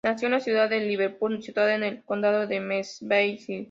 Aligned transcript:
Nació 0.03 0.29
en 0.29 0.31
la 0.31 0.39
ciudad 0.39 0.67
de 0.67 0.79
Liverpool, 0.79 1.43
situada 1.43 1.75
en 1.75 1.83
el 1.83 2.03
condado 2.03 2.47
de 2.47 2.59
Merseyside. 2.59 3.59